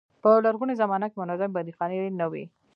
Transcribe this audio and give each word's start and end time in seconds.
په 0.21 0.29
لرغونې 0.45 0.79
زمانه 0.81 1.07
کې 1.09 1.17
منظمې 1.21 1.53
بندیخانې 1.55 1.97
نه 2.19 2.25
وې. 2.31 2.45